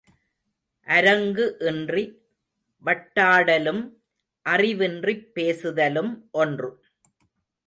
[0.87, 2.03] அரங்கு இன்றி
[2.83, 3.83] வட்டாடலும்
[4.45, 6.71] அறிவின்றிப் பேசுதலும் ஒன்று.